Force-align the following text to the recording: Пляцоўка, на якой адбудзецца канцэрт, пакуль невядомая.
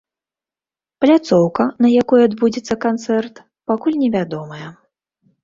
Пляцоўка, 1.03 1.63
на 1.87 1.91
якой 2.03 2.21
адбудзецца 2.29 2.79
канцэрт, 2.87 3.35
пакуль 3.75 4.01
невядомая. 4.07 4.67